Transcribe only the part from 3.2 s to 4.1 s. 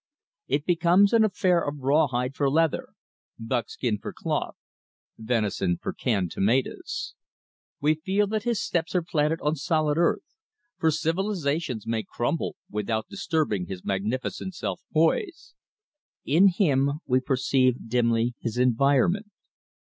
buckskin